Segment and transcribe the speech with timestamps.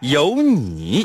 [0.00, 1.02] 有你。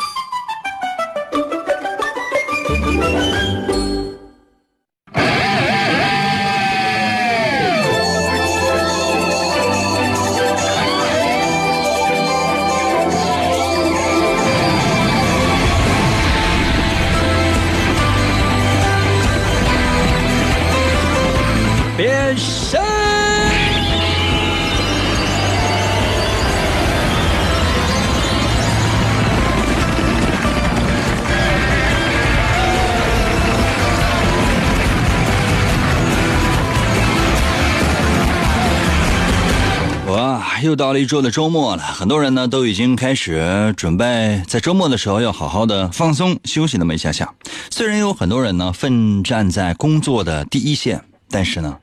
[40.76, 47.34] 到了一周的周末了，很多人呢都已经开始准备在周末的时候要好好的放松休息那么一下下。
[47.70, 51.78] 虽然有很多人呢奋战在工作的第一线，但是呢，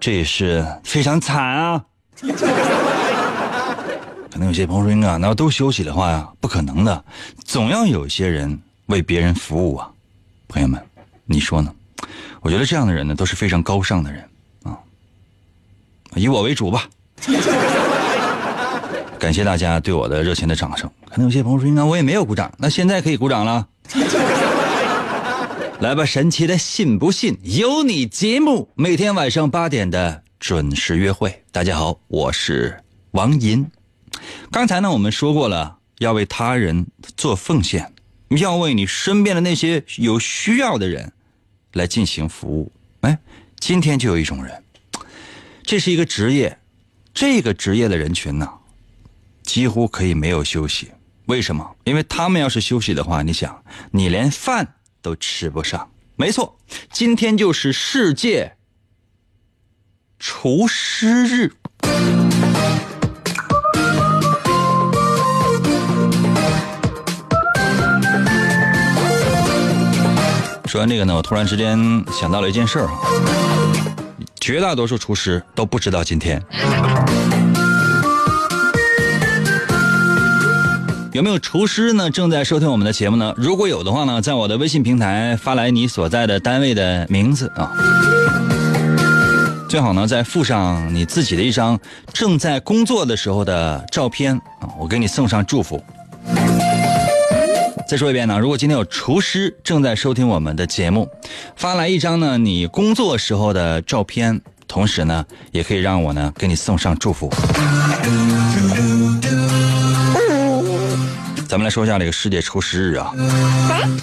[0.00, 1.84] 这也是非常惨啊。
[4.30, 7.04] 可能有些朋友说：“啊，那要都休息的话呀，不可能的，
[7.44, 9.90] 总要有一些人为别人服务啊。”
[10.48, 10.80] 朋友们，
[11.26, 11.72] 你说呢？
[12.40, 14.24] 我觉得这样的人呢都是非常高尚的人
[14.62, 14.78] 啊。
[16.14, 16.88] 以我为主吧。
[19.18, 20.88] 感谢大家对我的热情的掌声。
[21.06, 23.68] 可能有些朋友说：“应该我也没有鼓掌。”那现在可以鼓掌了。
[25.80, 31.42] 来吧，神奇的信不信由你节目，每天晚上八点的准时约会。
[31.50, 33.68] 大家好，我是王银。
[34.50, 37.92] 刚才呢，我们说过了，要为他人做奉献，
[38.30, 41.12] 要为你身边的那些有需要的人
[41.72, 42.72] 来进行服务。
[43.00, 43.18] 哎，
[43.58, 44.62] 今天就有一种人，
[45.64, 46.58] 这是一个职业。
[47.14, 48.48] 这个职业的人群呢，
[49.48, 50.92] 几乎可以没有休息。
[51.24, 51.66] 为什么？
[51.84, 55.90] 因为他们要是休息的话，你想，你连饭都吃不上。
[56.16, 56.58] 没错，
[56.92, 58.56] 今天就是世界
[60.18, 61.54] 厨师日。
[70.66, 71.78] 说完这个呢，我突然之间
[72.12, 72.88] 想到了一件事儿，
[74.38, 76.38] 绝大多数厨师都不知道今天。
[81.18, 82.08] 有没有厨师呢？
[82.08, 83.34] 正在收听我们的节目呢？
[83.36, 87.72] 如果有的话呢，在我的微信平台发来你所在的单位的名字啊，
[89.68, 91.76] 最好呢再附上你自己的一张
[92.12, 95.82] 正在工作的时候的照片啊，我给你送上祝福。
[97.88, 101.08] 再说一遍呢，如果今天有厨师正在收听我们的节目，
[101.56, 107.28] 发来一张呢你工作时候的照片，同时呢也可以让我呢给你送上祝福。
[111.48, 113.10] 咱们来说一下这个世界厨师日啊，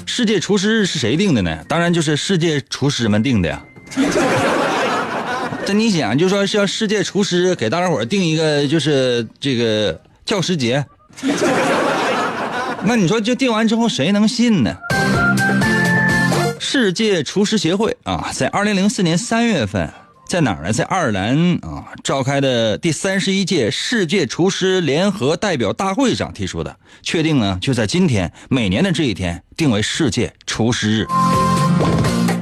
[0.08, 1.56] 世界厨师日是谁定的呢？
[1.70, 3.64] 当然就是世界厨师们定的呀。
[5.64, 10.84] 这你想，就说是要世界厨师给大家伙定一个，就是这个教师节。
[12.84, 14.76] 那你说就定完之后谁能信呢？
[16.60, 19.88] 世界厨师协会啊，在二零零四年三月份，
[20.28, 20.74] 在哪儿呢？
[20.74, 31.08] 在爱尔兰啊召开的第三十一届世界厨师联合代表大会上提出的，确定呢就在今天，每年的这一天定为世界厨师日。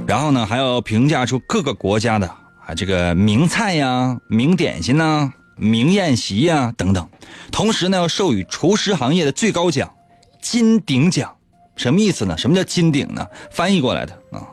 [0.08, 2.28] 然后呢，还要评价出各个国家的
[2.66, 7.08] 啊这个名菜呀、名点心呐、名宴席呀等等，
[7.52, 9.94] 同时呢要授予厨师行业的最高奖。
[10.42, 11.36] 金鼎奖，
[11.76, 12.38] 什么意思呢？
[12.38, 13.28] 什么叫金鼎呢？
[13.52, 14.48] 翻译过来的啊，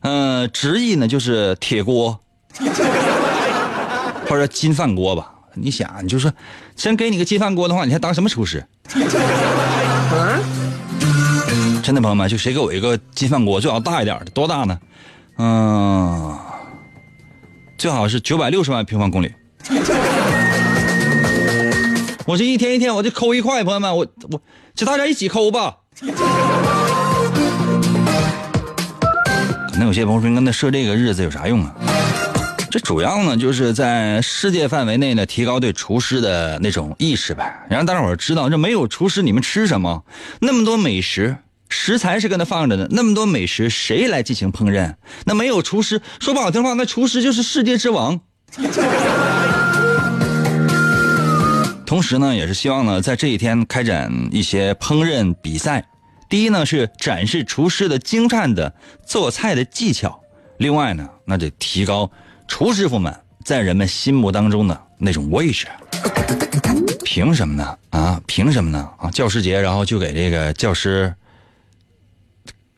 [0.00, 2.20] 呃，直译呢就是铁锅，
[4.28, 5.30] 或者金饭锅吧。
[5.56, 6.32] 你想，你就说，
[6.74, 8.66] 真给你个金饭锅的话，你还当什么厨师？
[11.80, 14.76] 真的朋友们，就谁给我一个金饭锅，最好大一点的，多大呢？
[15.38, 16.36] 嗯，
[17.78, 19.32] 最好是九百六十万平方公里。
[22.26, 24.40] 我这一天一天，我就抠一块，朋友们，我我
[24.74, 25.76] 就大家一起抠吧。
[29.70, 31.72] 可能有些朋友说，那设这个日子有啥用啊？
[32.74, 40.02] 这主要呢，就是在世界范围内呢，提高对厨师的那种意识呗，让大家伙知道，这没有厨师你们吃什么？
[40.40, 41.36] 那么多美食，
[41.68, 44.92] 食材是跟那放着的，那么多美食谁来进行烹饪？
[45.24, 48.18] 那没有厨师，说不好听话，那厨师就是世界之王。
[51.86, 55.86] 同时呢，也是希望呢，在这一天开展一些烹饪比赛。
[56.28, 58.74] 第一呢，是展示厨师的精湛的
[59.06, 60.10] 做菜的技巧；
[60.58, 62.10] 另外呢，那得提高
[62.46, 63.14] 厨师傅们
[63.44, 65.66] 在人们心目当中的那种位置。
[67.04, 67.78] 凭什么呢？
[67.90, 68.90] 啊，凭什么呢？
[68.98, 71.14] 啊，教师节，然后就给这个教师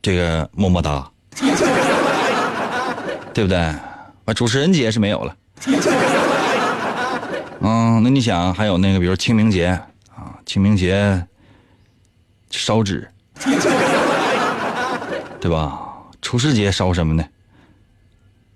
[0.02, 1.10] 这个么么哒，
[3.32, 3.56] 对不对？
[3.58, 5.36] 啊，主持人节是没有了。
[7.60, 9.68] 嗯，那你想还有那个，比如清明节
[10.14, 11.26] 啊，清明节
[12.50, 13.08] 烧纸，
[15.40, 15.80] 对吧？
[16.20, 17.24] 厨师节烧什么呢？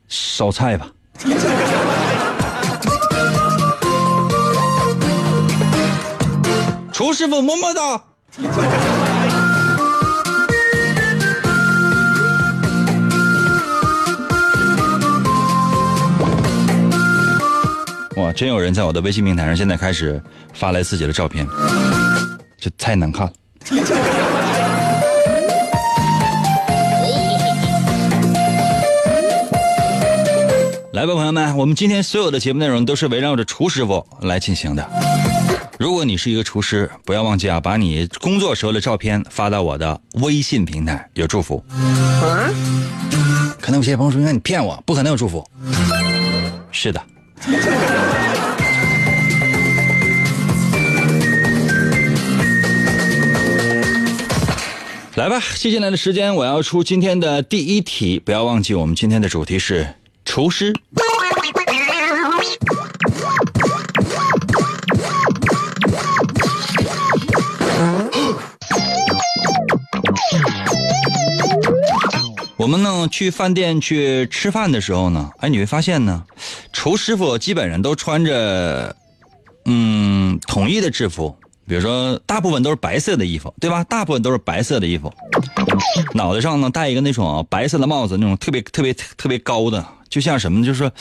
[0.08, 0.90] 烧菜吧。
[6.92, 8.02] 厨师傅么么哒。
[18.16, 20.22] 哇，真有人在我的微信平台上现在开始
[20.52, 21.46] 发来自己的照片，
[22.58, 23.32] 这太难看了。
[31.00, 34.86] 来吧，朋友们，我们今天所有的节目内容都是围绕着厨师傅来进行的。
[35.78, 41.64] 如果你是一个厨师，不要忘记啊，把你工作时候的照片发到我的微信平台，有祝福。
[41.70, 42.50] 啊
[43.58, 45.42] 可能有些朋友说：“那你骗我，不可能有祝福。”
[46.70, 47.02] 是的。
[55.14, 59.94] 来吧，接下来的时间我要出今天的第一题，不要忘记我们今天的主题是
[60.24, 60.72] 厨师。
[72.56, 76.24] 我们呢去饭店去吃饭的时候呢，哎，你会发现呢，
[76.72, 78.94] 厨师傅基本上都穿着
[79.64, 81.34] 嗯统一的制服，
[81.66, 83.82] 比如说大部分都是白色的衣服，对吧？
[83.84, 85.10] 大部分都是白色的衣服，
[86.12, 90.92] 脑袋上呢戴一个那种白色的帽子，那种特别特别特别高的，就像什么，就是说，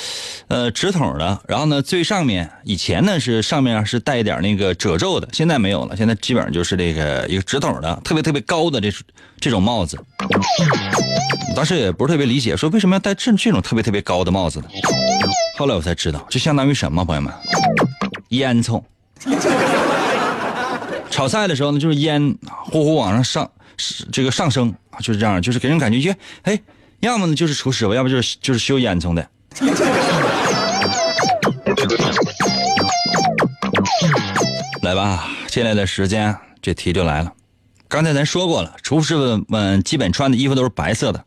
[0.47, 1.41] 呃，直筒的。
[1.47, 8.89] 然后呢，最上面以前呢是上面是带一点那个褶皱的，现在没有了，现在基本上就是这个一个直筒的，特别特别高的这
[9.39, 9.97] 这种帽子。
[11.55, 14.67] 当时也不是特别理解，说为什么要戴这这种特别特别高的帽子呢？
[15.57, 17.33] 后来我才知道，这相当于什么，朋友们？
[18.29, 18.81] 烟囱。
[21.09, 23.51] 炒菜的时候呢，就是烟呼呼往上上，
[24.11, 26.13] 这个上升，就是这样，就是给人感觉就，
[26.43, 26.57] 哎，
[26.99, 29.29] 要么呢就是厨师傅，要不就是就是修烟囱的。
[34.81, 37.31] 来吧，接下来的时间这题就来了。
[37.87, 39.15] 刚才咱说过了，厨师
[39.47, 41.25] 们基本穿的衣服都是白色的。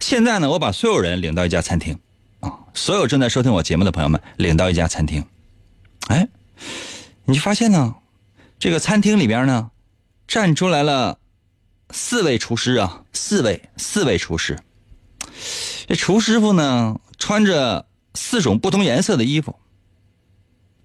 [0.00, 1.98] 现在呢，我把所有人领到一家餐厅，
[2.40, 5.24] 啊，所有正在收听我节目的朋友们领到一家餐厅，
[6.08, 6.28] 哎，
[7.24, 7.94] 你就发现呢，
[8.58, 9.70] 这个餐厅里边呢，
[10.28, 11.18] 站出来了
[11.90, 14.58] 四位厨师啊，四位四位厨师。
[15.86, 19.56] 这厨师傅呢，穿着四种不同颜色的衣服。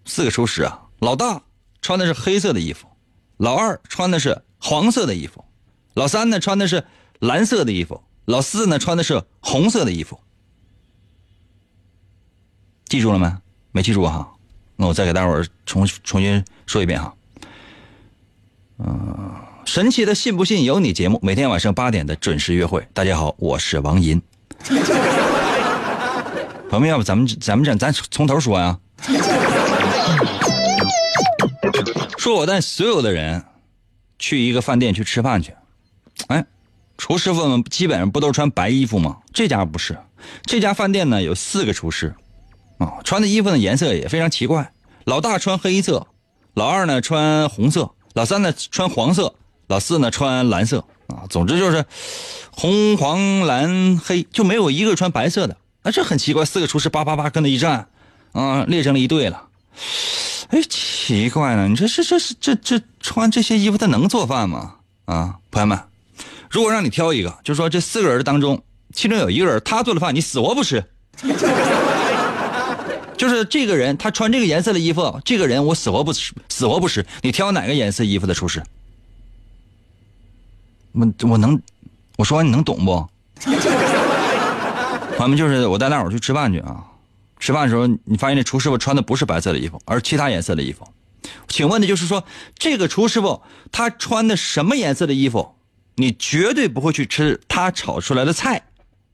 [0.06, 1.42] 四个厨师啊，老大
[1.82, 2.88] 穿的是黑色的衣服，
[3.38, 4.42] 老二穿的是。
[4.64, 5.44] 黄色的衣服，
[5.96, 6.86] 老三呢穿的是
[7.18, 10.20] 蓝色的衣服，老四呢穿的是红色的衣服。
[12.86, 13.36] 记住了没？
[13.72, 14.36] 没记住哈？
[14.76, 17.16] 那我再给大伙儿重重新说一遍哈。
[18.78, 19.34] 嗯，
[19.66, 22.88] 神奇的信不信由你节目，每天晚上八点的准时约会。
[22.94, 24.22] 大家好，我是王银。
[26.70, 28.78] 朋友们，要不咱们咱们这咱从头说呀？
[32.18, 33.44] 说我带所有的人。
[34.24, 35.52] 去一个饭店去吃饭去，
[36.28, 36.46] 哎，
[36.96, 39.18] 厨师傅们基本上不都穿白衣服吗？
[39.34, 39.98] 这家不是，
[40.44, 42.14] 这家饭店呢有四个厨师，
[42.78, 44.72] 啊，穿的衣服呢颜色也非常奇怪。
[45.06, 46.06] 老大穿黑色，
[46.54, 49.34] 老二呢穿红色，老三呢穿黄色，
[49.66, 51.86] 老四呢穿蓝色，啊，总之就是
[52.52, 55.58] 红黄蓝黑，就没有一个穿白色的。
[55.84, 57.88] 啊，这很奇怪，四个厨师叭叭叭跟那一站，
[58.32, 59.44] 啊，列成了一队了。
[60.50, 64.76] 哎，奇怪了，你说这是这这这穿这些衣服，他能做饭吗？
[65.06, 65.80] 啊，朋友们，
[66.50, 68.62] 如果让你挑一个，就说这四个人当中，
[68.94, 70.84] 其中有一个人他做的饭，你死活不吃。
[73.18, 77.06] 就是这个人，他穿这个颜色的衣服，这个人我死活不吃，死活不吃。
[77.22, 78.64] 你挑哪个颜色衣服的厨师？
[80.94, 81.62] 我我能，
[82.18, 83.08] 我说完你能懂不？
[85.18, 86.84] 朋友们，就是我带大伙去吃饭去啊。
[87.40, 90.88] 吃饭的时候，你发现那厨师傅穿的不是白色的衣服，而其他颜色的衣服。
[91.48, 92.24] 请问的就是说，
[92.58, 95.56] 这个厨师傅他穿的什么颜色的衣服，
[95.96, 98.62] 你绝对不会去吃他炒出来的菜。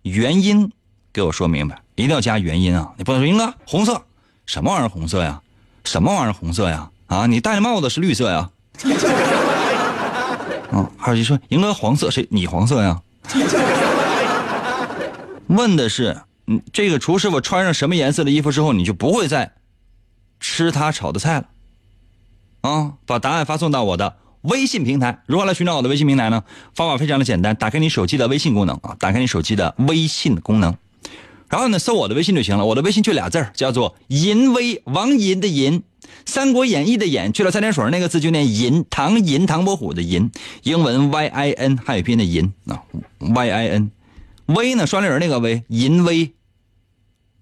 [0.01, 0.71] 原因
[1.13, 2.93] 给我说明白，一定要加原因啊！
[2.97, 4.01] 你不能说英哥红色，
[4.45, 5.41] 什么玩意儿红色呀？
[5.83, 6.89] 什么玩意儿红色呀？
[7.07, 8.49] 啊，你戴的帽子是绿色呀。
[10.71, 13.01] 啊，还有就说赢哥黄色，谁你黄色呀？
[15.47, 19.53] 问的是，嗯，这个厨师傅穿上什么颜色的衣服之后，你就不会再
[20.39, 21.45] 吃他炒的菜了。
[22.61, 25.23] 啊，把答案发送到我的微信平台。
[25.25, 26.43] 如何来寻找我的微信平台呢？
[26.75, 30.75] 方法非常的简单，打开你手机的微信功能啊，打开你手机的微信功能，
[31.49, 32.65] 然后呢，搜我的微信就行了。
[32.65, 35.79] 我的微信就俩字儿，叫做“淫威”，王淫的淫，
[36.25, 40.29] 《三国演义》的演，去了三点水那个字就念淫，唐银唐伯虎的银，
[40.63, 42.83] 英文 Y I N 汉语拼音的淫啊
[43.19, 43.91] ，Y I N，
[44.47, 46.33] 威呢双立人那个威，淫威，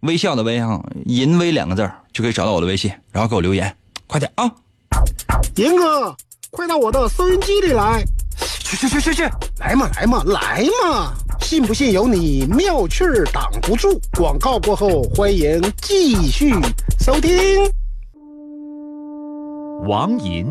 [0.01, 4.51] 微笑的微啊，淫威两个字儿就可以找到我的微信，然后给我留言，快点啊！
[5.55, 6.15] 严哥，
[6.51, 8.05] 快到我的收音机里来！
[8.59, 9.23] 去去去去去！
[9.59, 11.13] 来嘛来嘛来嘛！
[11.41, 13.99] 信不信由你，妙趣儿挡不住。
[14.17, 16.53] 广告过后，欢迎继续
[16.99, 17.31] 收听。
[19.87, 20.47] 王银，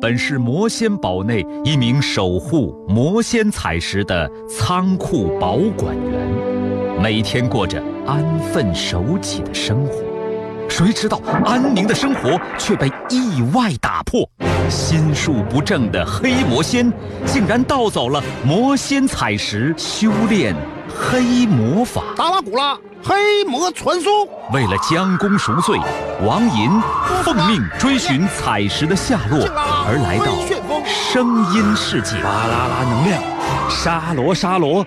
[0.00, 10.02] 本是魔仙堡内一名守护魔仙彩石的仓库保管员，每天过着安分守己的生活。
[10.68, 14.26] 谁知道安宁的生活却被意外打破，
[14.70, 16.90] 心术不正的黑魔仙
[17.26, 20.54] 竟然盗走了魔仙彩石，修炼
[20.88, 22.02] 黑魔法。
[22.16, 24.12] 达拉古拉，黑魔传说。
[24.52, 25.78] 为了将功赎罪，
[26.24, 26.70] 王银
[27.24, 29.40] 奉命追寻彩石的下落，
[29.86, 30.26] 而来到
[30.86, 32.22] 声音世界。
[32.22, 33.22] 巴啦啦能量，
[33.68, 34.86] 沙罗沙罗。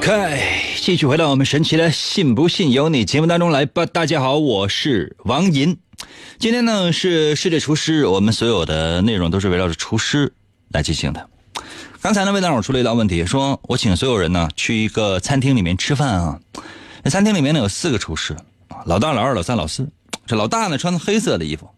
[0.00, 0.42] 开，
[0.80, 3.84] 继续回到我们神奇的“信不信由你”节目当中来吧。
[3.84, 5.76] 大家好，我是王银。
[6.38, 10.32] 今天呢是世界厨师，我们所有的内容都是围绕着厨师
[10.70, 11.28] 来进行的。
[12.00, 16.40] 刚才呢，魏大伙出了一道问题，说我请所有人呢去一个餐厅里面吃饭啊。
[17.02, 18.34] 那餐厅里面呢有四个厨师，
[18.86, 19.86] 老大、老二、老三、老四。
[20.26, 21.68] 这老大呢穿的黑色的衣服，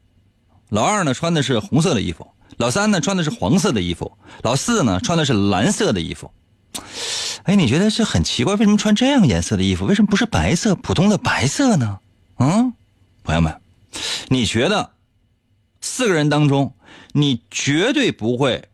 [0.68, 4.12] 老二呢穿的是红色的衣服，老三呢穿的是黄色的衣服，
[4.42, 6.30] 老四呢穿的是蓝色的衣服。
[7.44, 8.54] 哎，你觉得这很奇怪？
[8.54, 9.84] 为什么穿这样颜色的衣服？
[9.86, 12.00] 为什么不是白色普通的白色呢？
[12.38, 12.72] 嗯，
[13.24, 13.60] 朋友们，
[14.28, 14.92] 你觉得
[15.80, 16.74] 四个人当中，
[17.12, 18.68] 你绝对不会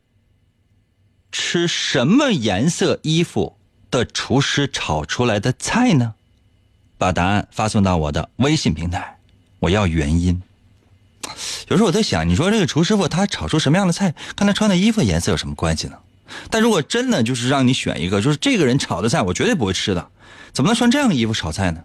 [1.32, 3.56] 吃什么颜色衣服
[3.90, 6.14] 的厨师炒出来的菜呢？
[6.98, 9.18] 把答案发送到我的微信平台，
[9.60, 10.42] 我要原因。
[11.68, 15.98] 有时候我在想，你说这个厨师傅他炒出什么样的菜，跟他穿的衣服颜色有什么关系呢？
[16.50, 20.08] 但如果真的就是让你选一个，就是这个人炒的菜，我绝对不会吃的，
[20.52, 21.82] 怎么能穿这样的衣服炒菜呢？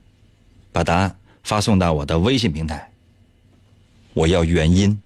[0.71, 2.91] 把答案发送到我的微信平台，
[4.13, 4.99] 我要原因。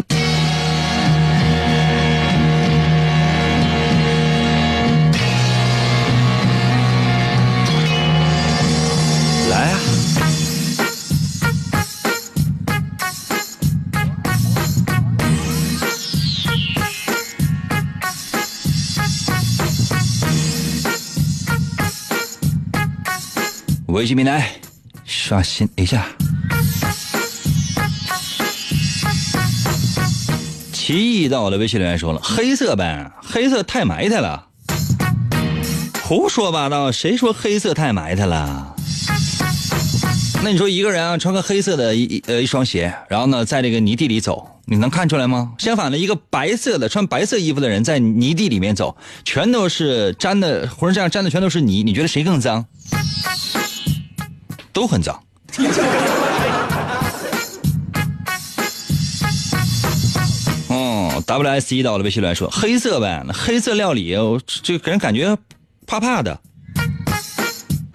[23.97, 24.51] 微信平台
[25.05, 26.07] 刷新一下。
[30.71, 34.49] 奇异到我的微信留言说了：“黑色呗，黑色太埋汰了。”
[36.05, 38.75] 胡说八道，谁说黑色太埋汰了？
[40.43, 45.53] 那你说一个人啊，穿个黑色的一呃一双鞋，然后呢，在这个泥地里走，你能看出来吗？
[45.57, 52.63] 相反的，一个白色的穿白色衣服的人在泥地里面走，全都是沾的，浑身上沾的全都是泥，你觉得谁更脏？
[54.77, 55.19] 都很脏。
[60.67, 64.15] 哦，W S E 到我的微信来说，黑色呗，那黑色料理，
[64.61, 65.35] 这给人感觉
[65.87, 66.39] 怕怕的。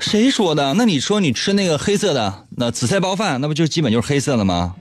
[0.01, 0.75] 谁说的？
[0.75, 4.75] 那你说你吃那个黑色的那紫菜包饭，那不就基本就是黑色的吗？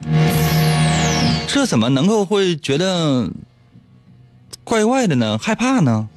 [1.48, 3.30] 这怎么能够会觉得
[4.64, 5.38] 怪怪的呢？
[5.38, 6.10] 害怕呢？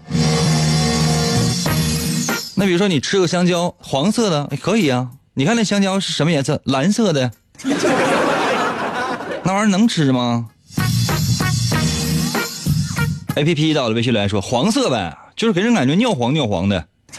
[2.54, 5.10] 那比如说你吃个香蕉，黄色的可以啊。
[5.36, 6.60] 你看那香蕉是什么颜色？
[6.64, 7.32] 蓝色的。
[9.42, 10.48] 那玩意儿能吃吗
[13.34, 16.86] ？App 倒了微信来说黄色呗就是给人感觉尿黄尿黄的。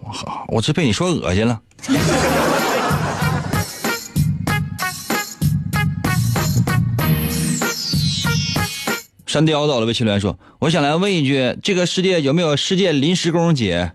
[0.00, 1.60] 我靠我这被你说恶心了。
[9.26, 13.92] 山雕倒了微信来说我想来问一句这个世界有没有世界临时工姐？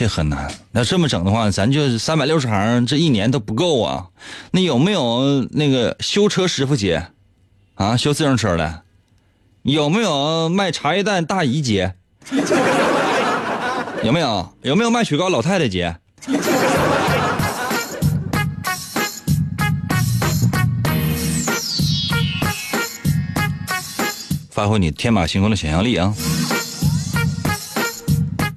[0.00, 0.50] 这很难。
[0.72, 4.06] 那这么整的话，咱就三百六十行，这一年都不够啊。
[4.50, 7.08] 那有没有那个修车师傅节？
[7.74, 8.80] 啊，修自行车的？
[9.60, 11.96] 有没有卖茶叶蛋大姨节？
[14.02, 14.50] 有没有？
[14.62, 15.94] 有没有卖雪糕老太太节？
[24.50, 26.14] 发挥你天马行空的想象力啊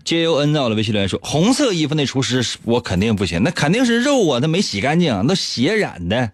[0.06, 6.32] ！J U N 到了微信留言说：“红色衣服那厨师我肯定不行，那肯定是肉啊，他没洗干净，那血染的，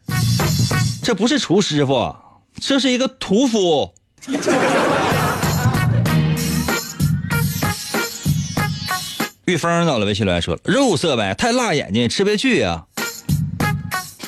[1.04, 2.16] 这不是厨师傅，
[2.60, 3.94] 这是一个屠夫。”
[9.46, 12.86] 玉峰到了微信留言说：“肉色呗，太辣眼睛，吃不下去呀。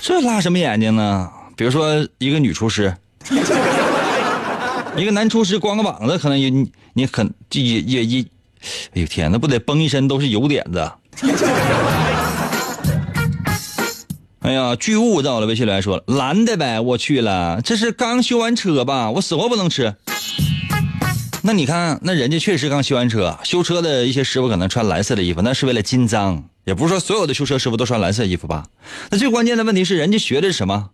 [0.01, 1.29] 这辣什么眼睛呢？
[1.55, 2.95] 比如说一个女厨师。”
[4.97, 8.25] 一个男厨师光个膀子，可能也你你很也也也，
[8.93, 10.91] 哎呦天，那不得崩一身都是油点子。
[14.39, 19.11] 哎呀，巨物到了，微信来说蓝的呗，我去了，这是刚修完车吧？
[19.11, 19.95] 我死活不能吃。
[21.43, 28.67] 那你看，那人家确实刚修完车，修车的一些师傅可能穿蓝色的衣服，那是为了金脏，也不是说所有的修车师傅都穿蓝色衣服吧？
[29.09, 30.89] 那最关键的问题是，人家学的是什么？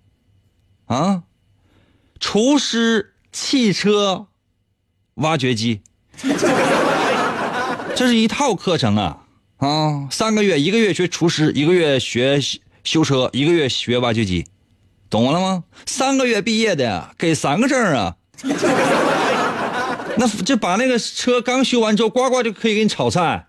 [0.86, 1.24] 啊，
[2.20, 3.14] 厨师。
[3.30, 4.28] 汽车
[5.16, 5.82] 挖掘机，
[7.98, 9.18] 这是一套课程啊
[9.58, 10.08] 啊！
[10.12, 12.40] 三个月，一个月学厨师，一个月学
[12.84, 14.46] 修车，一个月学挖掘机，
[15.10, 15.64] 懂了吗？
[15.88, 18.16] 三个月毕业的给三个证啊！
[20.16, 23.48] 那就把那个车刚修完之后，呱呱就可以给你炒菜。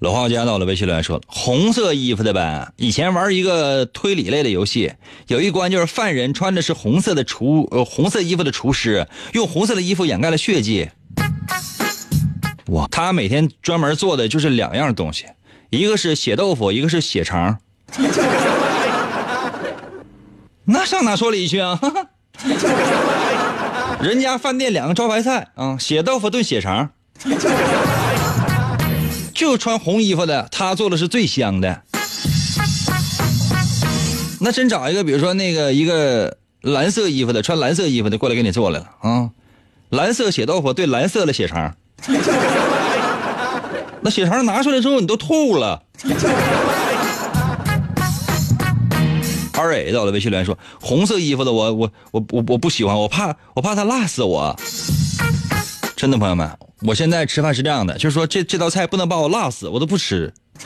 [0.00, 2.70] 老画家到了，微信留言说：“红色衣服的呗。
[2.76, 4.92] 以前玩一个推理类的游戏，
[5.26, 10.88] 有一关就是犯人穿的是红色的厨呃红色衣服的厨师，用红色的衣服掩盖了血迹。
[12.66, 15.24] 哇，他每天专门做的就是两样东西，
[15.70, 17.58] 一个是血豆腐，一个是血肠。
[20.64, 21.80] 那上哪说理去啊？
[24.00, 26.90] 人家饭店两个招牌菜啊，血豆腐炖血肠。”
[29.38, 31.82] 就穿红衣服的，他做的是最香的。
[34.40, 39.30] 那真找一个，比如说那个一个蓝色衣服的，穿蓝色衣服的过来给你做来了啊！
[39.90, 41.72] 蓝色血豆腐对蓝色的血肠，
[44.02, 45.84] 那血肠拿出来之后你都吐了。
[49.54, 54.58] 二蕊到了微信留言说：“红色衣服的我我我我我不喜欢，我怕我怕他辣死我。”
[55.94, 56.50] 真的朋友们，
[56.82, 60.32] 我现在吃饭是这样的，就是说这这道菜不能把我辣死，我都不吃。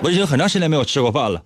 [0.00, 1.42] 我已经很长时间没有吃过饭了。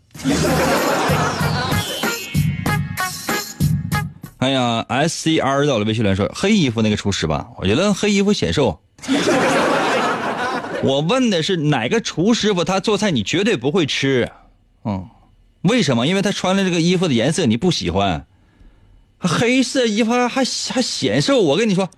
[4.38, 8.78] 哎呀，S C R 到了微信来说黑衣服那个厨师吧，我觉得黑衣服显瘦。
[10.82, 14.30] 我问的是哪个厨师傅，他做菜你绝对不会吃。
[14.84, 15.08] 嗯，
[15.62, 16.06] 为什么？
[16.06, 18.26] 因为他穿的这个衣服的颜色你不喜欢。
[19.18, 20.44] 黑色衣服还还
[20.82, 21.88] 显瘦，我跟你说，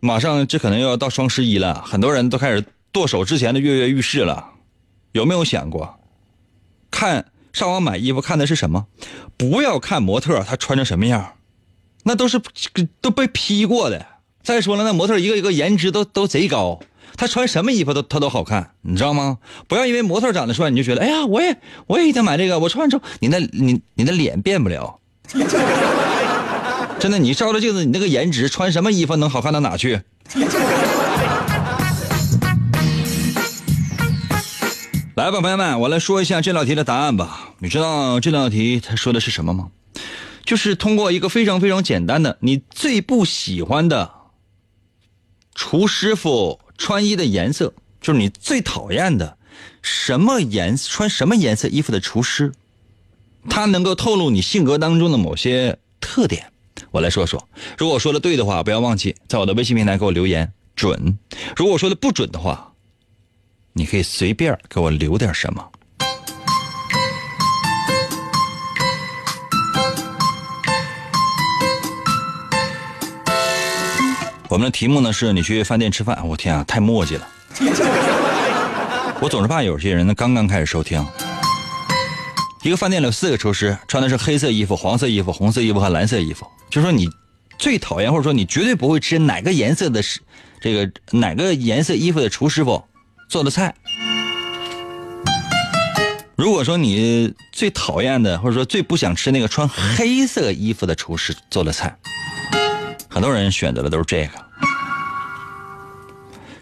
[0.00, 4.50] 马上这可能又要到双十一了，很多人都开始剁手之前的跃跃欲试了。
[5.12, 5.98] 有没有想过，
[6.90, 8.86] 看上网买衣服看的是什么？
[9.36, 11.34] 不要看模特他穿成什么样，
[12.04, 12.40] 那都是
[13.00, 14.06] 都被 P 过的。
[14.42, 16.80] 再说了，那模特一个一个颜值都都贼高，
[17.16, 19.38] 他穿什么衣服都他都好看，你知道吗？
[19.66, 25.00] 不要因为模特长得帅你就觉得，哎呀，我也我也一定买这个，我穿完之后你那你你的脸变不了。
[26.98, 30.00] 真的，你照着镜子，你那个颜值，穿什么衣服能好看到哪去？
[35.14, 37.50] 来吧，朋友们，我来说一下这道题的答案吧。
[37.60, 39.70] 你知道这道题他说的是什么吗？
[40.44, 44.10] 就是通过一个非常非常简单的，你最不喜欢的
[45.54, 49.36] 厨师傅穿衣的颜色，就是你最讨厌的
[49.82, 52.52] 什么颜穿什么颜色衣服的厨师，
[53.48, 56.50] 他能够透露你性格当中的某些特点。
[56.90, 60.96] 我来说说，如果说的对的话，不要忘记在我的微信平台给我留言准；
[61.56, 62.72] 如果说的不准的话，
[63.72, 65.64] 你可以随便给我留点什么。
[74.50, 77.28] 我们的题目呢是你去饭店吃饭，我天啊，太墨迹了！
[79.20, 81.04] 我总是怕有些人呢刚刚开始收听。
[82.62, 86.46] 一个饭店里有四个厨师，穿的是黑色衣服、黄色衣服、红色衣服和蓝色衣服。
[86.70, 87.08] 就说你
[87.58, 90.20] 最讨厌或者说你绝对不会吃哪个颜色的是
[90.60, 92.84] 这个哪个颜色衣服的厨师傅
[93.28, 93.74] 做的菜。
[96.36, 101.98] 如果说你最讨厌的或者说最不想吃那个穿黑色衣服的厨师做的菜，
[103.08, 104.32] 很多人选择的都是这个。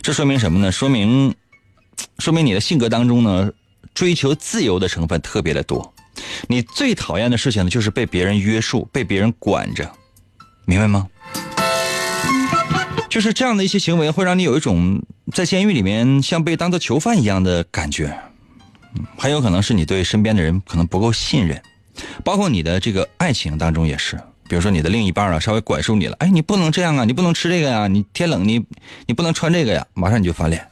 [0.00, 0.72] 这说明什么呢？
[0.72, 1.34] 说明
[2.20, 3.50] 说明你的性格当中呢，
[3.92, 5.92] 追求自由的成分特别的多。
[6.48, 9.90] 你最讨厌的事情呢，就是被别人约束、被别人管着，
[10.64, 11.06] 明白吗？
[13.08, 15.02] 就是这样的一些行为，会让你有一种
[15.32, 18.14] 在监狱里面像被当做囚犯一样的感觉。
[19.16, 21.60] 很有可能是你对身边的人可能不够信任，
[22.24, 24.18] 包括你的这个爱情当中也是。
[24.48, 28.64] 比如说你的另一半啊，稍微管束你了，哎，你不能这样啊，你不能吃这个呀，你天冷你
[29.06, 30.66] 你不能穿这个呀，马上你就翻脸。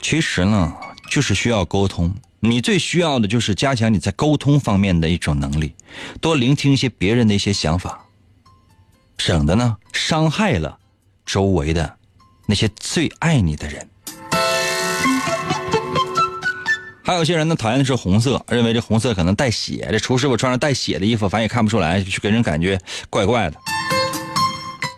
[0.00, 0.72] 其实呢，
[1.10, 2.12] 就是需要沟通。
[2.44, 5.76] 你最需要的就是加强你在沟通方面的一种能力，
[6.20, 8.04] 多聆听一些别人的一些想法，
[9.16, 10.76] 省得呢伤害了
[11.24, 11.98] 周围的
[12.46, 13.88] 那些最爱你的人。
[17.04, 19.86] 还有些人呢，讨厌的是红色，认为这红色可能带血。
[19.92, 22.76] 这厨师傅穿上带血的衣服，反正也看不出来，就给人感觉
[23.08, 23.56] 怪怪的。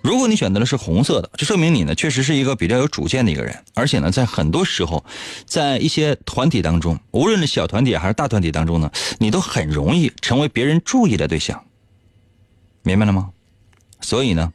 [0.05, 5.03] 如果你选择的是红色的，就说明你呢确实是一个比较有主见的一个人，而且呢，在很多时候，
[5.47, 11.65] 在一些团体当中，无论是小团体还是大团体当中呢，你都很容易成为别人注意的对象。
[12.83, 13.31] 明白了吗？
[14.03, 14.53] 所以呢，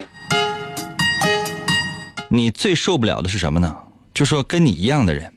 [2.30, 3.76] 你最受不了的是什么呢？
[4.14, 5.34] 就说跟你一样的人。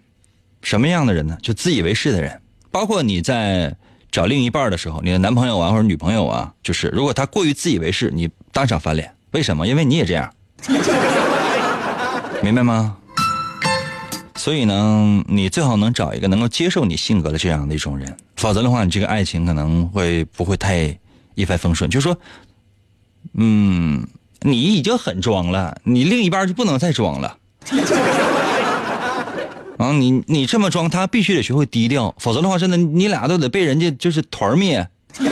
[0.61, 1.39] 什么样的人呢？
[1.41, 3.75] 就自以为是的人，包括你在
[4.11, 9.11] 找另一半的时候，你的男朋友啊或者女朋友啊，就是如果他过于自以为是，你当场翻脸。
[9.33, 9.67] 为什么？
[9.67, 10.33] 因为你也这样，
[12.43, 12.97] 明白吗？
[14.37, 20.99] 所以呢，你最好能找一个能够接受你性格的这样的一种人，否则的话，你这个爱情可能会不会太
[21.35, 21.89] 一帆风顺。
[21.89, 22.17] 就说，
[23.35, 24.07] 嗯，
[24.41, 27.39] 你已经很装了，你另一半就不能再装了。
[29.79, 34.89] 啊，你你这么装，他必须得学会低调，否则的话，真的你俩都得被人家就是团灭。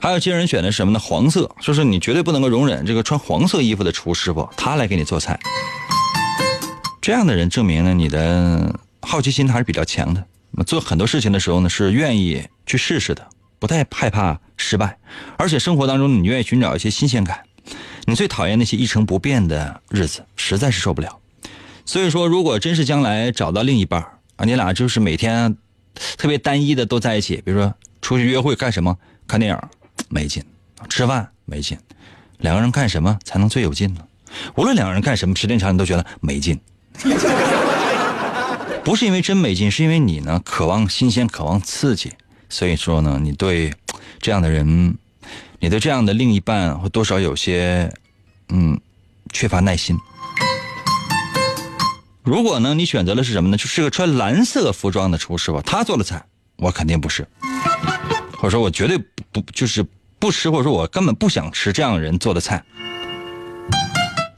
[0.00, 0.98] 还有些人选的是什么呢？
[0.98, 5.38] 黄色，说是你绝对不能够容忍这个穿黄色衣服的厨师傅，他来给你做菜。
[7.00, 10.24] 这样的人证明呢，你的好奇心还是比较强的。
[10.64, 13.26] 做很多事情的时候呢，是愿意去试试的，
[13.58, 14.96] 不太害怕失败，
[15.36, 17.42] 而且生活当中你愿意寻找一些新鲜感。
[18.04, 21.18] 你最讨厌那些一成不变的日子，实在是受不了。
[21.84, 24.00] 所以说，如果真是将来找到另一半
[24.36, 25.56] 啊，你俩就是每天
[26.16, 28.96] 特别单一的都在一起，比如说出去约会干什么？
[29.26, 29.58] 看电影
[30.08, 30.44] 没劲，
[30.88, 31.78] 吃饭没劲，
[32.38, 34.00] 两个人干什么才能最有劲呢？
[34.56, 36.58] 无论两个人干什么，时间长你都觉得没劲。
[38.84, 42.12] 不是因为真没劲，是因为你呢渴望新鲜，渴望刺激。
[42.48, 43.72] 所以说呢，你对
[44.20, 44.96] 这样的人，
[45.58, 47.92] 你对这样的另一半会多少有些
[48.48, 48.80] 嗯
[49.32, 49.98] 缺乏耐心。
[52.22, 53.56] 如果呢，你选择的是什么呢？
[53.56, 56.24] 就是个穿蓝色服装的厨师吧，他做的菜，
[56.56, 57.26] 我肯定不是，
[58.36, 58.98] 或者说我绝对
[59.32, 59.84] 不就是
[60.26, 62.64] 不吃，或者说我根本不想吃这样的人做的菜。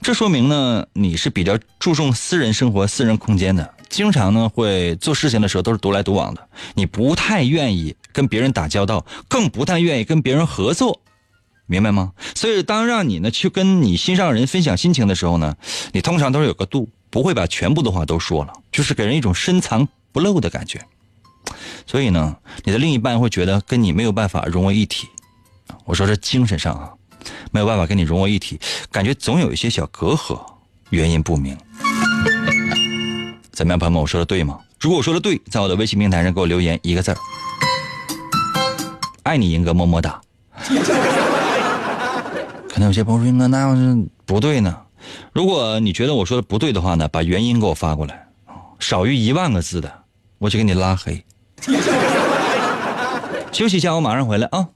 [0.03, 11.01] 这说明呢，你是比较注重私人生活、私人空间的，经常呢会做事情的时候都是独来独往的，你不太愿意跟别人打交道，更不太愿意跟别人合作，
[11.65, 12.13] 明白吗？
[12.35, 15.57] 所以当让你呢去跟你心上人分享心情的时候呢，
[15.93, 16.91] 你通常都是有个度。
[17.11, 20.85] 不会把全部的话都说了，就是给人一种深藏不露的感觉。
[21.87, 25.09] 所以呢，你的另一半会觉得跟你没有办法融为一体。
[25.85, 26.91] 我说这精神上啊，
[27.51, 30.41] 没有办法跟你融为一体，感觉总有一些小隔阂，
[30.91, 31.57] 原因不明。
[33.53, 34.59] 怎么样，朋友们，我说的对吗？
[34.79, 37.17] 如果我说的对，在我的微信平台上给我留言一个字儿，
[39.25, 40.21] 爱你，英哥，么么哒。
[42.69, 44.77] 可能有些朋友说，那，那要是不对呢？
[45.33, 48.29] 如果你觉得我说的不对的话呢，把原因给我发过来，
[48.79, 49.93] 少于一万个字的，
[50.39, 51.25] 我就给你拉黑。
[53.51, 54.69] 休息一下，我马上回来啊。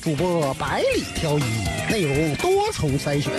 [0.00, 1.42] 主播百里挑一，
[1.90, 3.32] 内容多重筛选，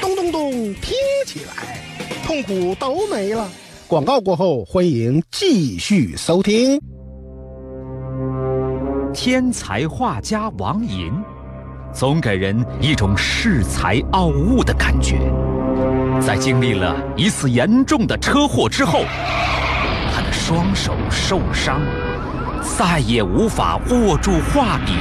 [0.00, 0.94] 咚咚咚，听
[1.26, 1.78] 起来
[2.24, 3.48] 痛苦都没了。
[3.88, 6.80] 广告过后，欢迎继续收听。
[9.12, 11.12] 天才画家王寅。
[11.92, 15.18] 总给人一种恃才傲物的感觉。
[16.20, 19.04] 在经历了一次严重的车祸之后，
[20.12, 21.80] 他的双手受伤，
[22.78, 24.92] 再也无法握住画笔。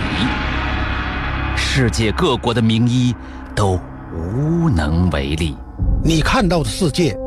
[1.76, 3.16] 世界各国的名医
[3.56, 3.80] 都
[4.14, 5.58] 无能为力。
[6.04, 7.18] 你看到的世界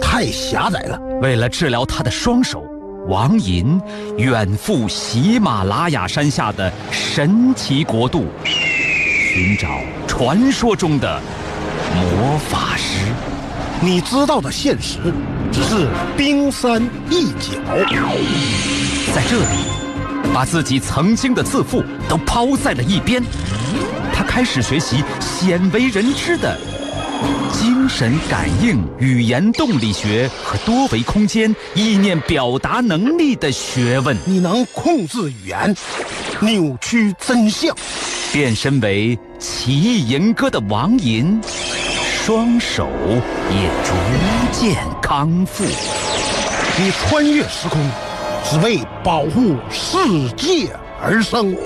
[0.00, 0.96] 太狭窄了。
[1.20, 2.62] 为了治疗他的双手，
[3.08, 3.80] 王银
[4.16, 9.66] 远赴喜马拉雅山下的神奇国度，寻找
[10.06, 11.20] 传说中的
[11.92, 13.06] 魔法师。
[13.80, 14.98] 你知道的现实
[15.50, 17.60] 只是冰山一角。
[19.12, 23.20] 在这里，把自己曾经的自负都抛在了一边，
[24.12, 26.56] 他开始学习鲜为人知的
[27.52, 35.74] 精神感应、语言动力学和多维空间意念表达能力的学问，你能控制语言，
[36.40, 37.74] 扭曲真相。
[38.32, 41.40] 变身为奇异银歌的王银，
[42.24, 42.86] 双手
[43.50, 43.94] 也逐
[44.52, 45.64] 渐康复。
[46.78, 47.80] 你穿越时空，
[48.44, 49.96] 只为保护世
[50.36, 50.68] 界
[51.00, 51.56] 而生。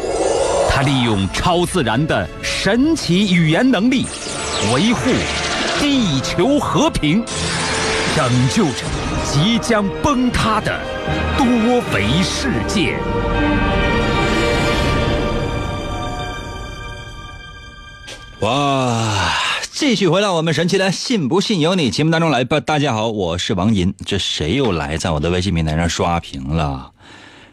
[0.82, 4.06] 利用超自然的神奇语言能力，
[4.74, 5.10] 维护
[5.78, 7.24] 地球和平，
[8.16, 8.84] 拯救着
[9.24, 10.80] 即将崩塌的
[11.36, 11.46] 多
[11.94, 12.96] 维世界。
[18.40, 19.34] 哇！
[19.72, 22.60] 继续回到我们神奇的“信不信由你”节目当中来吧。
[22.60, 23.94] 大家好，我是王银。
[24.04, 26.90] 这谁又来在我的微信平台上刷屏了？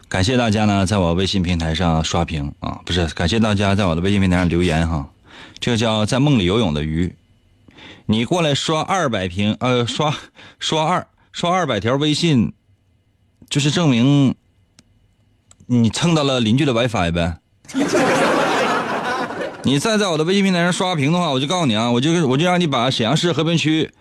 [0.09, 5.09] 感谢大家呢，在我微信平台上刷屏啊，不是感谢大家在我的微信平台上留言哈。
[5.59, 7.13] 这个叫在梦里游泳的鱼，
[8.05, 10.15] 你过来刷二百屏，呃，刷
[10.59, 12.53] 刷二刷二百条微信，
[13.49, 14.35] 就是证明
[15.65, 17.39] 你蹭到了邻居的 WiFi 呗。
[19.63, 23.91] 你再在我的微信平台上刷屏的话，我就告诉你啊，我就我就让你把沈阳市和平区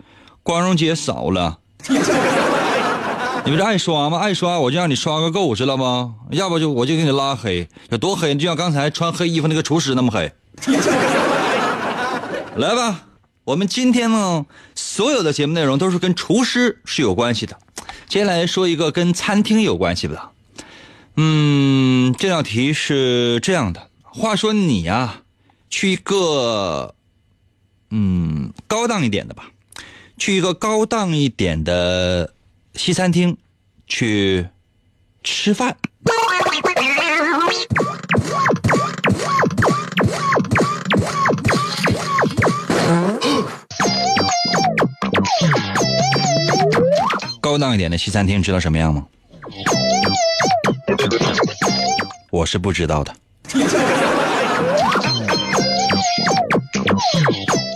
[0.41, 1.59] 光荣街扫了。
[3.47, 4.17] 你不是爱刷吗？
[4.17, 6.15] 爱刷我就让你刷个够，知道吗？
[6.31, 8.35] 要不就我就给你拉黑，有多黑？
[8.35, 10.29] 就像刚才穿黑衣服那个厨师那么黑。
[12.57, 13.05] 来吧，
[13.45, 17.57] 我们今天呢，所有的节目内容都是跟厨师是有关系的。
[18.09, 20.21] 接下来说一个跟餐厅有关系的。
[21.15, 23.87] 嗯，这道题是这样的。
[24.03, 25.21] 话说你呀。
[25.69, 26.95] 去一个，
[27.91, 29.51] 嗯，高档一点的吧，
[30.17, 32.33] 去一个高档一点的
[32.77, 33.35] 西餐厅
[33.87, 34.47] 去
[35.23, 35.75] 吃饭。
[47.41, 49.05] 高档一点的西餐厅知道什么样吗？
[52.29, 53.13] 我是不知道的。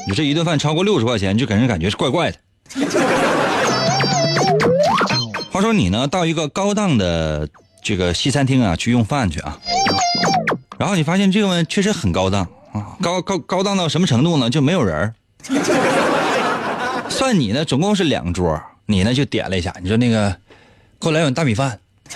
[0.07, 2.37] 你这一顿饭超过六十块钱，就给人感觉是怪怪的。
[5.51, 7.49] 话说你呢，到一个高档的
[7.83, 9.59] 这个西餐厅啊去用饭去啊，
[10.79, 14.49] 然后你发现这个确实很高档啊，高高高档到什么程度呢？
[14.49, 15.13] 就没有人
[17.09, 20.29] 算你呢，总共是两桌，你呢就点了一下，你说那个
[20.99, 21.77] 给我来碗大米饭。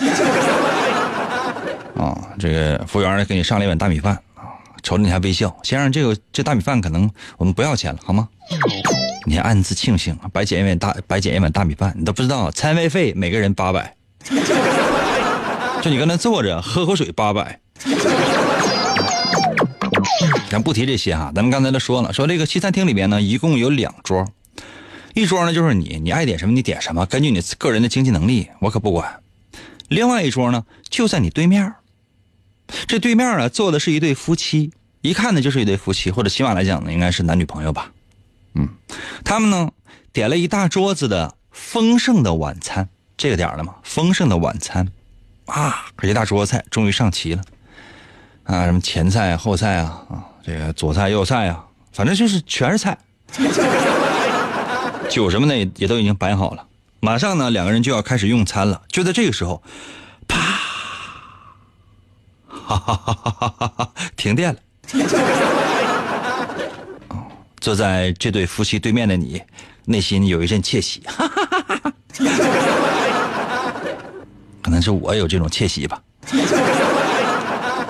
[1.98, 4.56] 啊，这个服务员给你上了一碗大米饭啊。
[4.82, 8.28] 瞅着你还微笑，先生，这个这大米饭可能我们不要钱了，好吗？
[9.28, 13.92] 你还暗自庆幸，白捡一碗大白捡一碗大米饭，你都不知道，餐位费每个人八百，
[15.82, 17.58] 就你搁那坐着喝口水八百。
[20.48, 24.24] 咱不提这些哈，咱们刚才都说了，说这个西餐厅里面呢，一共有两桌，
[25.12, 29.20] 一桌呢就是你，你爱点什么你点什么，根据你个人的经济能力，我可不管。
[29.88, 31.74] 另外一桌呢就在你对面。
[32.86, 37.90] 这对面啊，坐的是一对夫妻，一看呢就是一对夫妻，或者起码来讲呢，应该是男女朋友吧。
[38.56, 38.68] 嗯，
[39.24, 39.70] 他们呢
[40.12, 44.88] 点了一大桌子的丰盛的晚餐，这个点了嘛，丰盛的晚餐
[45.44, 47.42] 啊，一大桌子菜终于上齐了
[48.44, 52.98] 啊，什么前菜、后菜啊，啊，这个左菜、右菜啊，反正就是全是菜，
[55.10, 56.66] 酒什么的也都已经摆好了，
[57.00, 59.62] 马上呢两个人就要开始用餐了，就在这个时候，
[60.26, 60.38] 啪。
[62.48, 63.68] 哈哈哈哈哈！
[63.76, 64.58] 哈停电了。
[67.66, 69.42] 坐在这对夫妻对面的你，
[69.86, 71.02] 内心有一阵窃喜。
[71.04, 71.92] 哈哈哈哈哈！
[74.62, 76.00] 可能是我有这种窃喜吧。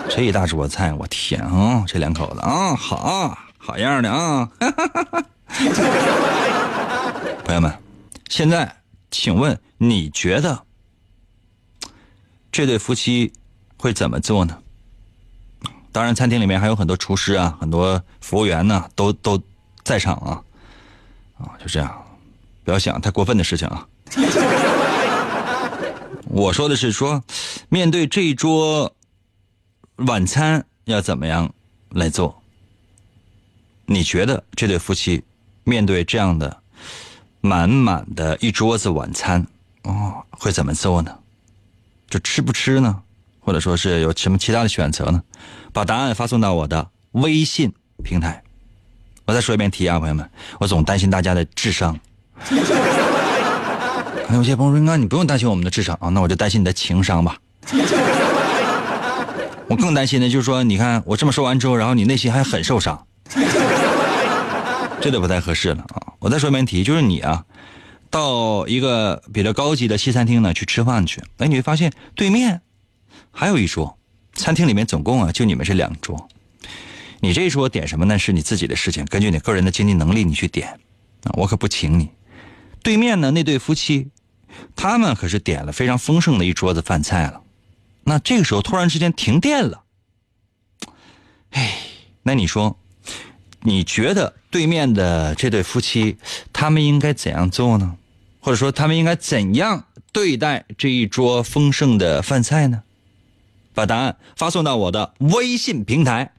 [0.08, 1.84] 这一大桌菜，我天啊！
[1.86, 4.48] 这两口子啊，好好样的啊！
[7.44, 7.70] 朋友们，
[8.30, 8.76] 现在
[9.10, 10.62] 请问你觉得
[12.50, 13.30] 这对夫妻
[13.76, 14.56] 会怎么做呢？
[15.92, 19.38] 当然，餐厅里面还有很多厨师啊，很多服务员呢，都都
[19.86, 20.42] 在场啊，
[21.38, 22.04] 啊，就这样，
[22.64, 23.86] 不要想太过分的事情啊。
[26.26, 27.22] 我说的是说，
[27.68, 28.92] 面对这一桌
[29.98, 31.54] 晚餐要怎么样
[31.90, 32.42] 来做？
[33.86, 35.22] 你觉得这对夫妻
[35.62, 36.60] 面对这样的
[37.40, 39.46] 满满的一桌子晚餐，
[39.84, 41.16] 哦，会怎么做呢？
[42.10, 43.04] 就吃不吃呢？
[43.38, 45.22] 或者说是有什么其他的选择呢？
[45.72, 47.72] 把答案发送到我的微信
[48.02, 48.42] 平台。
[49.26, 51.98] 我再说一遍题啊，朋友们，我总担心大家的智商。
[54.32, 57.36] 有些朋友说：“那你不用担心我们的智商啊，那我就担心你的情商吧。”
[59.68, 63.04] 我更担心的就是说，你看我这么说完之后，然后你内心还很受伤，
[65.00, 66.14] 这就不太合适了啊！
[66.20, 67.44] 我再说一遍题，就是你啊，
[68.08, 72.60] 到一个比较高级的西餐厅呢去吃饭去，哎，你会发现对面
[73.32, 73.98] 还有一桌，
[74.34, 76.28] 餐厅里面总共啊就你们是两桌，
[77.20, 78.18] 你这一桌点什么呢？
[78.18, 80.68] 是你自己的事情，根据你个人的经济能力你去点
[81.24, 82.10] 啊，我可不请你。
[82.82, 84.08] 对面呢那对夫妻，
[84.76, 87.42] 他们可是点了非常丰盛的一桌子饭菜了。
[88.04, 89.82] 那这个时候突然之间停电了，
[91.50, 91.78] 哎，
[92.22, 92.78] 那你说，
[93.62, 96.18] 你觉得对面的这对夫妻
[96.52, 97.96] 他们应该怎样做呢？
[98.40, 102.82] 或者说他们应该怎样对待这一桌丰盛的饭菜呢？
[103.74, 106.32] 把答案发送到我的微信平台。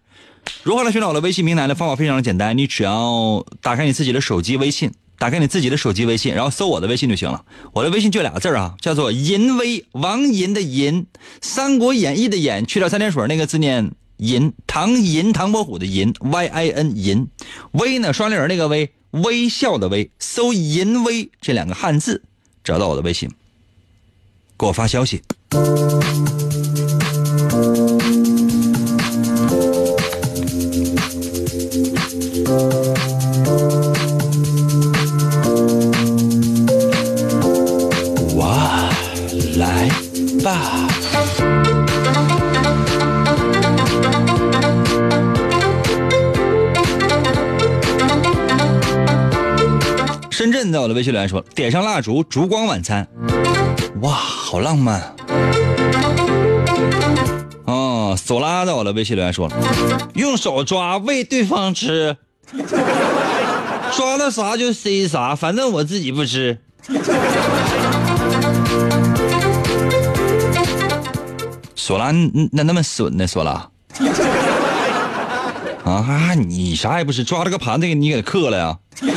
[0.67, 1.73] 如何来寻找我的微信平台呢？
[1.73, 4.91] 方法非常的简单，你只要打开你自己的手机微信。
[5.17, 7.45] 打开你自己的手机微信，然后搜我的微信就行了。
[7.71, 11.03] 我的微信就俩字啊，叫做“淫威”，王淫的淫，
[11.41, 17.29] 《三国演义》的演，去掉三点水那个字念淫，唐银唐伯虎的银，Y I N 淫，
[17.71, 22.21] 威呢双立人那个威，微笑的微，搜“淫威”这两个汉字，
[22.61, 23.31] 找到我的微信，
[24.59, 25.23] 给我发消息。
[38.37, 38.89] 哇，
[39.57, 39.89] 来
[40.43, 40.87] 吧
[50.29, 53.05] 深圳在我的微信留言说：“点上蜡烛，烛光晚餐。”
[54.01, 55.15] 哇，好浪漫！
[57.65, 59.51] 哦，索拉在我的微信留言说
[60.15, 62.15] ：“用手抓喂对方吃，
[63.95, 66.57] 抓到啥就塞啥，反正我自己不吃。”
[71.75, 72.11] 索拉，
[72.51, 73.25] 那那么损呢？
[73.25, 73.69] 索拉，
[75.85, 78.77] 啊，你啥也不是，抓了个盘子，你给他刻了呀？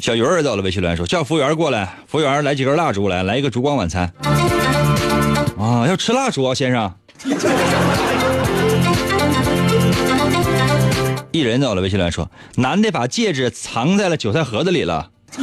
[0.00, 4.12] 小鱼儿到了微信来说：“叫服务员过来，服务员来几根蜡烛来，来一个烛光晚餐。”
[5.58, 6.92] 啊，要吃蜡烛啊，先生。
[11.32, 15.10] 一人走了微信留言说：“男的把戒指藏在了韭菜盒子里了。”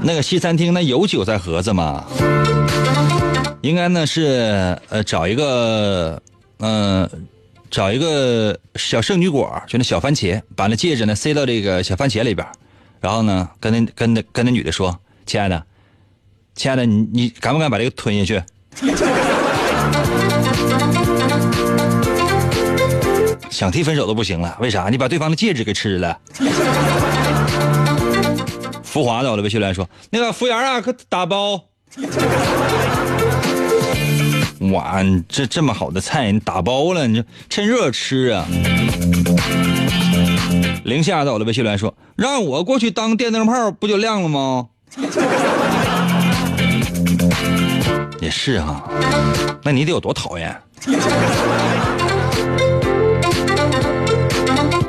[0.00, 2.04] 那个西餐厅那有韭菜盒子吗？
[3.62, 6.22] 应该呢是呃找一个
[6.58, 7.08] 嗯
[7.70, 12.46] 找一个小圣女果，就那小番茄，把那戒指呢塞到这个小番茄里边，
[13.00, 15.62] 然后呢跟那跟那跟那女的说：“亲爱的，
[16.54, 18.42] 亲爱的，你你敢不敢把这个吞下去？”
[23.56, 24.90] 想提分手都不行了，为啥？
[24.90, 26.18] 你把对方的戒指给吃了。
[28.84, 31.64] 浮华的，我的微信留言说：“那个服务员啊，可打包。”
[34.72, 38.46] 哇，这这么好的菜，你打包了，你就趁热吃啊！
[40.84, 44.66] 零下的，我的微信留言说：“让我过去当电灯泡，不就亮了吗？”
[48.20, 48.84] 也是哈，
[49.62, 50.54] 那你得有多讨厌？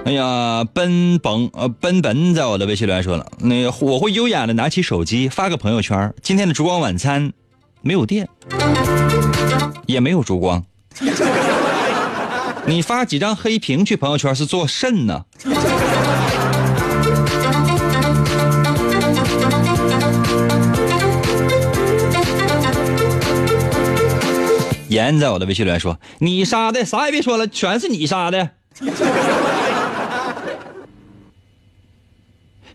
[0.08, 7.34] 哎呀，奔本呃奔本在我的微信留言说了，那我会优雅的拿起手机发个朋友圈，今天的烛光晚餐
[7.82, 8.30] 没有电，
[9.86, 10.64] 也没有烛光，
[12.66, 15.26] 你发几张黑屏去朋友圈是做甚呢？
[24.88, 28.52] 严在我的微信留言说，你杀的啥也别说了，全是你杀的。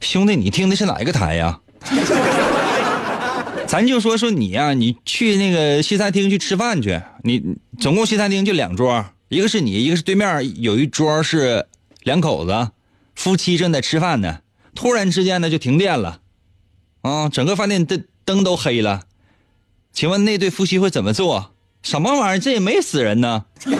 [0.02, 1.60] 兄弟，你听的是哪一个台呀？
[3.66, 11.66] 咱就说说你呀，你去那个西餐厅去吃饭去，你总共西餐厅就两桌，一个是你，一个是对面有一桌是
[12.02, 12.70] 两口子，
[13.14, 14.40] 夫妻正在吃饭呢。
[14.74, 16.20] 突然之间呢就停电了，
[17.02, 19.02] 啊，整个饭店的灯都黑了。
[19.92, 21.52] 请问那对夫妻会怎么做？
[21.82, 22.38] 什么玩意儿？
[22.38, 23.44] 这也没死人呢。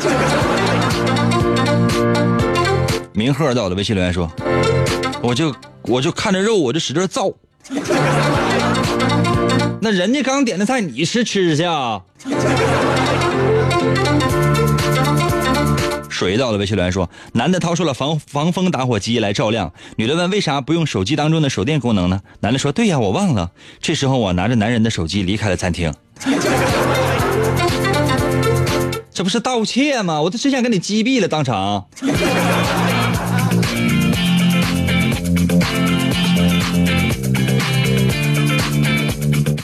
[3.15, 4.31] 明鹤在我的微信留言说，
[5.23, 5.55] 我就。
[5.85, 7.29] 我就看着肉，我就使劲造。
[9.81, 12.01] 那人家刚点的菜，你是吃去啊？
[16.09, 22.21] 水到了维修员说，男的掏出了防防风打火机来照亮，女的问为啥不用手机当中的手电功能呢？
[22.39, 23.51] 男的说对呀，我忘了。
[23.81, 25.93] 这时候我拿着男人的手机离开了餐厅。
[29.13, 30.23] 这不是盗窃吗？
[30.23, 31.89] 我都真想给你击毙了，当场。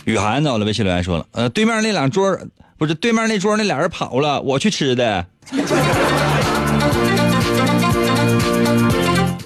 [0.08, 2.34] 雨涵到了，微信留言说了，呃，对面那两桌
[2.78, 5.26] 不是对面那桌那俩人跑了，我去吃的。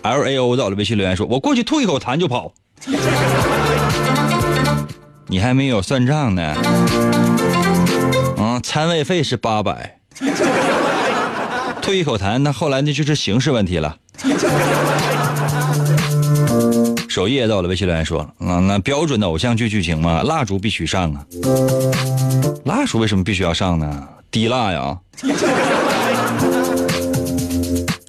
[0.02, 2.52] L A O 到了，微信留言说，我过去吐一口痰就跑。
[5.26, 6.54] 你还没有算账呢。
[8.38, 9.98] 啊，餐位费是八百，
[11.82, 13.96] 吐一口痰，那后来那就是形式问题了。
[17.12, 21.26] 首页到了，微信留言说，嗯，那标准的偶像剧剧情嘛，蜡烛必须上啊。
[22.64, 24.08] 蜡烛为什么必须要上呢？
[24.30, 24.98] 滴蜡呀。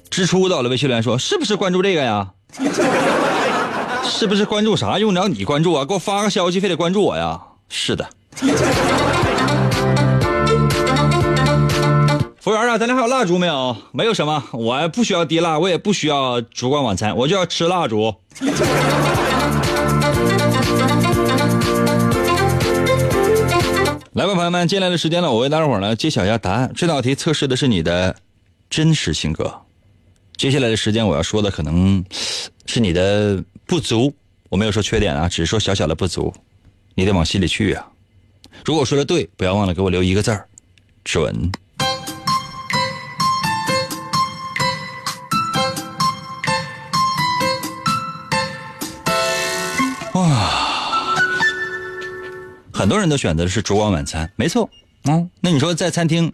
[0.08, 2.30] 支出到了，微信留言说，是不是关注这个呀？
[4.04, 4.98] 是不是关注啥？
[4.98, 5.84] 用得着你关注啊？
[5.84, 7.38] 给我发个消息，非得关注我呀？
[7.68, 8.08] 是的。
[12.44, 13.74] 服务员啊，咱俩还有蜡烛没有？
[13.92, 18.14] 没有什么，我不需要滴蜡，我也不需要烛光晚餐，我就要吃蜡烛。
[24.12, 26.70] 来吧，朋友们，接下来的时间呢，我为大家伙呢揭晓一下答案。
[26.76, 28.14] 这道题测试的是你的
[28.68, 29.62] 真实性格。
[30.36, 32.04] 接下来的时间我要说的可能
[32.66, 34.12] 是你的不足，
[34.50, 36.30] 我没有说缺点啊，只是说小小的不足，
[36.94, 37.86] 你得往心里去啊。
[38.66, 40.46] 如果说的对，不要忘了给我留一个字儿，
[41.04, 41.50] 准。
[52.84, 54.68] 很多人都选择的是烛光晚餐，没错。
[55.04, 56.30] 嗯，那你说在餐厅，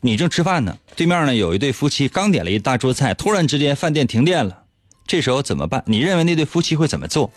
[0.00, 4.62] 你正吃饭呢，对面呢有一对夫妻刚点了一大桌菜，突然之间饭店停电了，
[5.06, 5.84] 这时候怎么办？
[5.86, 7.30] 你认为那对夫妻会怎么做？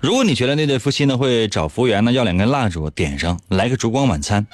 [0.00, 4.44] 如果你觉得那对夫妻呢会找服务员呢要两根蜡烛点上来个烛光晚餐，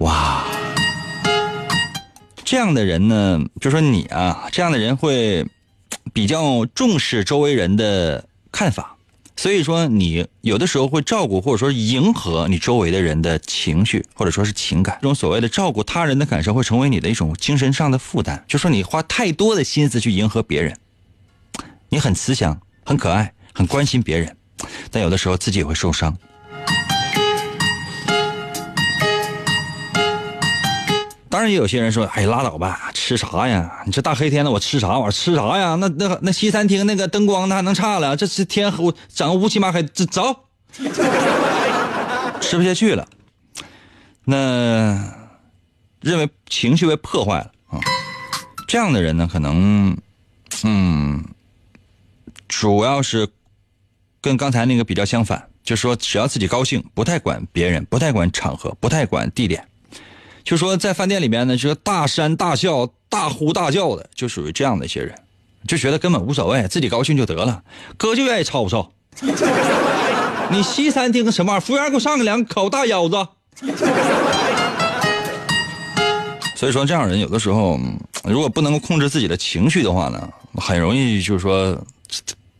[0.00, 0.44] 哇，
[2.44, 5.46] 这样的人呢，就说你啊，这样的人会
[6.12, 8.96] 比较重视周围人的看法。
[9.38, 14.98] 所以说，你有的时候会照顾或者说迎合你周围的人的情绪，或者说是情感。
[15.00, 18.44] 这种所谓的照顾他人的感受，会成为你的一种精神上的负担。
[18.48, 20.76] 就说你花太多的心思去迎合别人，
[21.88, 24.36] 你很慈祥、很可爱、很关心别人，
[24.90, 26.18] 但有的时候自己也会受伤。
[31.30, 33.82] 当然，也有些人说：“哎，拉倒吧，吃啥呀？
[33.84, 35.10] 你这大黑天的，我吃啥玩意儿？
[35.10, 35.74] 吃啥呀？
[35.74, 38.16] 那那那西餐厅那个灯光那还能差了？
[38.16, 40.34] 这是天黑，整个乌漆嘛黑，这走，
[42.40, 43.06] 吃不下去了。
[44.24, 45.14] 那
[46.00, 47.80] 认为情绪被破坏了啊？
[48.66, 49.96] 这样的人呢，可能
[50.64, 51.24] 嗯，
[52.48, 53.28] 主要是
[54.20, 59.66] 跟刚才那个比较相反，就是说只要自己高兴，不太管别人，不太管场合，不太管地点。”
[60.48, 65.14] 就说在饭店里面呢，就是大山大笑、大呼大叫的，就属于这样的一些人，
[65.66, 67.62] 就觉得根本无所谓，自己高兴就得了。
[67.98, 68.90] 哥就愿意吵吵。
[70.50, 71.66] 你西餐厅什么玩意儿？
[71.66, 73.28] 服务员给我上个两口大腰子。
[76.56, 77.78] 所以说，这样人有的时候，
[78.24, 81.78] 如果不能够控制自己的情绪的话呢，很容易就是说，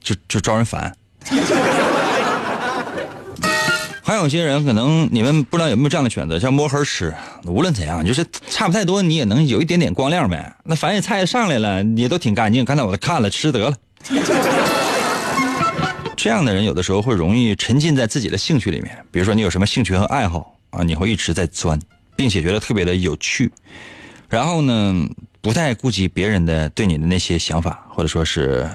[0.03, 0.95] 就就招人烦。
[4.09, 7.15] 还有些人可能你们不知道有没有这样的选择，像摸黑吃。
[7.45, 10.57] 无论怎样，就是差不太多，你也能有一点点光亮呗。
[10.65, 12.65] 那反正菜上来了，也都挺干净。
[12.65, 13.75] 刚才我都看了，吃得了。
[16.17, 18.97] 这样的人有的时候会容易沉浸在自己的兴趣里面。
[19.13, 21.79] 比如说你有什么兴趣和爱好啊，你会一直在钻，
[22.17, 23.53] 并且觉得特别的有趣。
[24.31, 25.07] 然后呢，
[25.43, 28.67] 不太顾及别人的对你的那些想法，或者说是。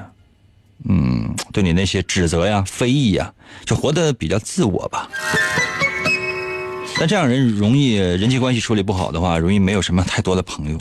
[0.86, 3.34] 嗯，对你那些指责呀、非议呀，
[3.66, 5.10] 就活得比较自我吧。
[6.98, 10.80] 但这样人容易人际关系处理不好的话，容易没有什么太多的朋友，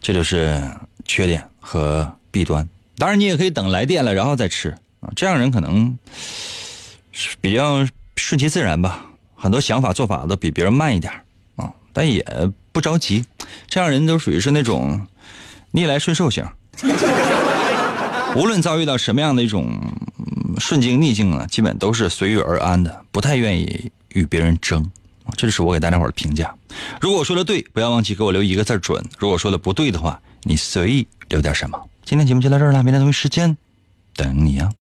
[0.00, 0.62] 这就是
[1.04, 2.68] 缺点和弊端。
[2.96, 4.70] 当然，你也可以等来电了然后再吃
[5.00, 5.10] 啊。
[5.16, 5.98] 这样人可能
[7.40, 7.86] 比较
[8.16, 11.12] 顺其自然吧，很多想法做法都比别人慢一点
[11.56, 12.24] 啊，但也
[12.70, 13.24] 不着急。
[13.66, 15.06] 这样人都属于是那种
[15.72, 16.44] 逆来顺受型。
[18.36, 19.68] 无论遭遇到什么样的一种
[20.58, 24.88] 顺境逆境啊，基本都是随遇而安的，不太愿意与别人争。
[25.36, 26.52] 这就是我给大家伙的评价。
[27.00, 31.80] 如果我说的对，不要忘记给我留一个字准；如果说的不对的话，你随意留点什么。
[32.04, 33.56] 今天节目就到这儿了，明天同一时间
[34.16, 34.72] 等你啊。